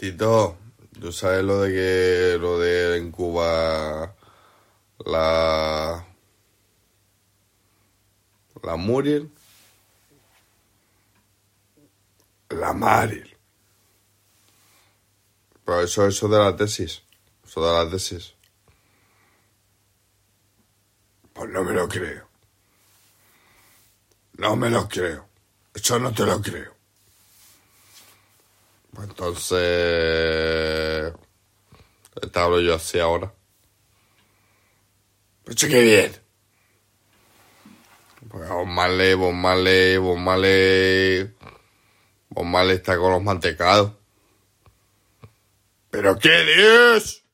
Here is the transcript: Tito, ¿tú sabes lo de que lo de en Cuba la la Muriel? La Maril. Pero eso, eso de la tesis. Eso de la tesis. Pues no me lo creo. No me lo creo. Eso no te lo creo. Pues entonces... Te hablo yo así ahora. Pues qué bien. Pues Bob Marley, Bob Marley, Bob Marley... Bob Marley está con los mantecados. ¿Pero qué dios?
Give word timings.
Tito, 0.00 0.56
¿tú 0.98 1.12
sabes 1.12 1.44
lo 1.44 1.60
de 1.60 1.72
que 1.72 2.38
lo 2.40 2.58
de 2.58 2.96
en 2.96 3.12
Cuba 3.12 4.16
la 5.04 6.06
la 8.62 8.76
Muriel? 8.76 9.30
La 12.48 12.72
Maril. 12.72 13.36
Pero 15.66 15.82
eso, 15.82 16.06
eso 16.06 16.28
de 16.28 16.38
la 16.38 16.56
tesis. 16.56 17.02
Eso 17.44 17.62
de 17.62 17.84
la 17.84 17.90
tesis. 17.90 18.32
Pues 21.34 21.50
no 21.50 21.62
me 21.62 21.74
lo 21.74 21.86
creo. 21.86 22.26
No 24.38 24.56
me 24.56 24.70
lo 24.70 24.88
creo. 24.88 25.28
Eso 25.74 25.98
no 25.98 26.10
te 26.10 26.24
lo 26.24 26.40
creo. 26.40 26.79
Pues 28.92 29.08
entonces... 29.08 29.60
Te 32.32 32.38
hablo 32.38 32.60
yo 32.60 32.74
así 32.74 32.98
ahora. 32.98 33.32
Pues 35.44 35.56
qué 35.56 35.80
bien. 35.82 36.16
Pues 38.28 38.48
Bob 38.48 38.66
Marley, 38.66 39.14
Bob 39.14 39.32
Marley, 39.32 39.96
Bob 39.96 40.18
Marley... 40.18 41.34
Bob 42.28 42.44
Marley 42.44 42.76
está 42.76 42.96
con 42.96 43.12
los 43.12 43.22
mantecados. 43.22 43.92
¿Pero 45.90 46.18
qué 46.18 46.44
dios? 46.44 47.24